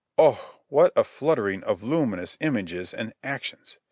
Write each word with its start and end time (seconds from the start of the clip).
Oh, 0.17 0.57
what 0.67 0.91
a 0.95 1.03
fluttering 1.03 1.61
of 1.63 1.83
luminous 1.83 2.35
images 2.39 2.91
and 2.91 3.13
actions! 3.23 3.77